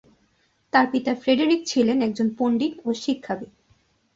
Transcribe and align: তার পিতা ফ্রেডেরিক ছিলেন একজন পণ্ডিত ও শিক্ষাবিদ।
তার 0.73 0.85
পিতা 0.91 1.13
ফ্রেডেরিক 1.15 1.61
ছিলেন 1.65 1.97
একজন 2.01 2.27
পণ্ডিত 2.37 2.73
ও 2.85 2.89
শিক্ষাবিদ। 3.03 3.51